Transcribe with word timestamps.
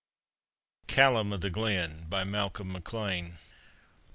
—CALLUM 0.95 1.31
o' 1.31 1.37
THE 1.37 1.51
GLEN. 1.51 2.07
BY 2.09 2.23
MALCOLM 2.23 2.71
MACLEAN. 2.71 3.37